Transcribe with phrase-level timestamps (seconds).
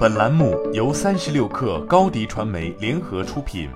[0.00, 3.68] 本栏目由三十六氪高低传媒联合出品。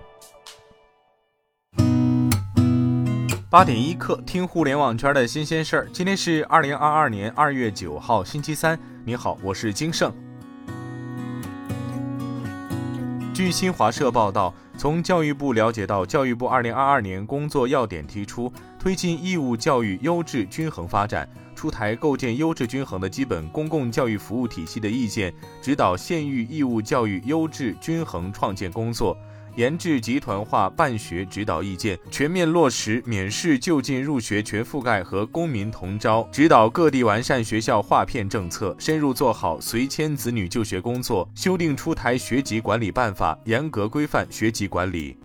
[3.51, 5.89] 八点一刻，听互联网圈的新鲜事儿。
[5.93, 8.81] 今天是二零二二年二月九号，星期三。
[9.05, 10.11] 你好，我是金盛。
[13.35, 21.29] 据新华社报道，从教育部了解到，教育部二零二二年工作要点提出，推进义务教育优质均衡发展。
[21.65, 29.17] 出台构建优质均衡的基本公共教育服务体系的意见，指导县域义务教育优质均衡创建工作，
[29.57, 45.17] 研制集团化办学指导意见，全面落实免试就近入学全覆盖和公民同招，指导各地完善学校划片政策，深入做好随迁子女就学工作，修订出台学籍管理办法，严格规范学籍管理。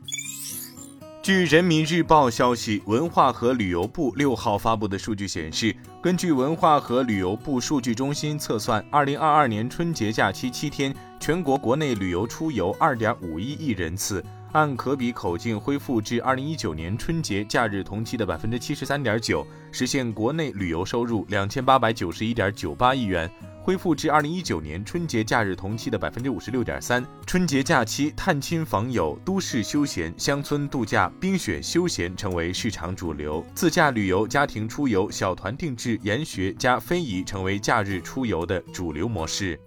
[1.29, 23.29] 据人民日报消息，文化和旅游部六号发布的数据显示，根据文化和旅游部数据中心测算，二零二二年春节假期七天，全国国内旅游出游二点五一亿人次，按可比口径恢复至二零一九年春节假日同期的百分之七十三点九，实现国内旅游收入两千八百九十一点九八亿元。
[23.61, 27.05] 恢复至二零一九年春节假日同期的百分之五十六点三。
[27.27, 33.45] 春节假期探亲访友、都市休闲、乡村度假、冰雪休闲成为市场主流。
[33.53, 39.59] 自驾旅游、家庭出游、小团定制、研学加非遗成为假日出游的主流模式。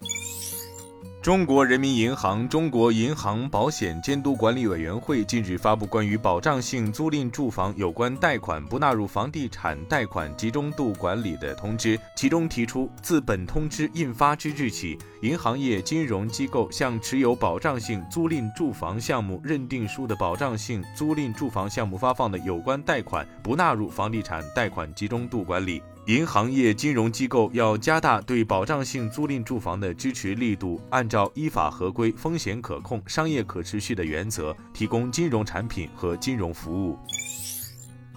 [1.22, 25.80] 中国人民银行、中国银行保险监督管理委员会近日发布关于保障性租赁住房有关贷款不纳入房地产贷款集中度管理的通知，其中提出，自本通知印发之日起，银行业金融机构向持有保障性租赁住房项目认定书的保障性租赁住房项目发放的有关贷款不纳入房地产贷款集中度管理。
[26.06, 36.98] 银行业金融机构要加大对保障性租赁住房的支持力度，按照依法合规、风险可控、商业可持续的原则，提供金融产品和金融服务。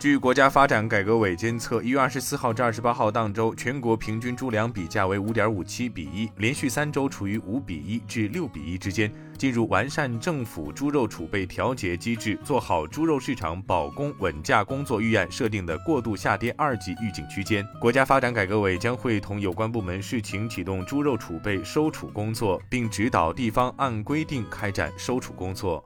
[0.06, 17.68] 据国家发展改革委监测，一月二十四号至二十八号当周，全国平均猪粮比价为五点五七比一，连续三周处于五比一至六比一之间，进入完善政府猪肉储备调节机制、做好猪肉市场保供稳价工作预案设定的过度下跌二级预警区间。
[17.82, 25.84] 国家发展改革委将会同有关部门视情启动猪肉储备收储工作，并指导地方按规定开展收储工作。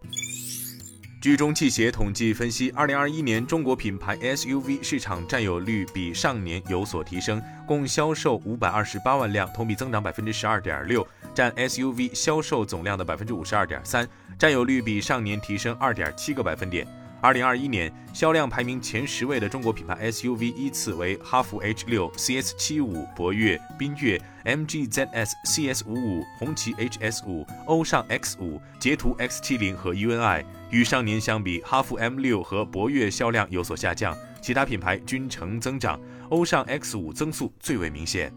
[1.21, 14.07] 据中汽协统计分析，二零二一年中国品牌 SUV 市场占有率比上年有所提升，共销售五百二十八万辆，同比增长百分之十二点六，占 SUV 销售总量的百分之五十二点三，
[14.37, 16.87] 占有率比上年提升二点七个百分点。
[17.21, 30.45] 二零二一年销量排名前十位的中国品牌 SUV 依次为哈弗 H 六、CS 七五、博越、缤越、MG ZS、CS 五五、红旗 HS 五、欧尚 X 五、捷途 X 七零和 UNI。
[30.69, 35.99] 与上年相比，哈弗 M 六和博越销量有所下降，其他品牌均呈增长，
[36.29, 38.31] 欧尚 X 五增速最为明显。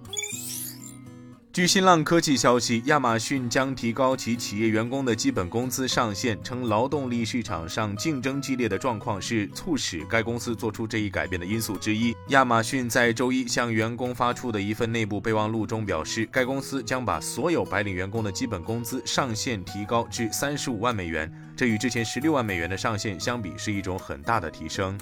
[1.53, 12.17] 据新浪科技消息，亚马逊将提高其企业员工的基本工资上限，称劳动力市场上竞争激烈的状况是促使该公司做出这一改变的因素之一。
[12.29, 24.99] 亚马逊在周一向员工发出的一份内部备忘录中表示，该公司将把所有白领员工的基本工资上限提高至三十五万美元，这与之前十六万美元的上限相比是一种很大的提升。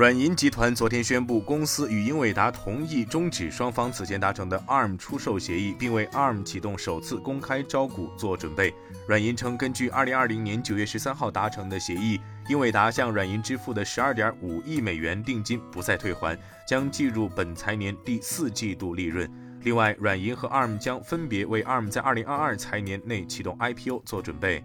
[0.00, 8.72] 软银集团昨天宣布，公司与英伟达同意终止双方此前达成的 ARM 出售协议，并为 ARM 启动首次公开招股做准备。
[9.06, 12.18] 软银称，根据2020年9月13号达成的协议，
[12.48, 16.34] 英伟达向软银支付的12.5亿美元定金不再退还，
[16.66, 19.30] 将计入本财年第四季度利润。
[19.64, 24.64] 另外，软银和 ARM 将分别为 ARM 在2022财年内启动 IPO 做准备。